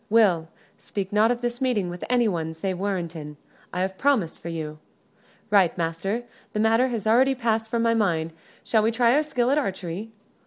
[0.09, 0.47] "Will,
[0.79, 3.37] speak not of this meeting with anyone save Warrenton.
[3.71, 4.79] I have promised for you."
[5.51, 8.33] "Right, master; the matter has already passed from my mind.
[8.63, 10.09] Shall we try our skill at archery?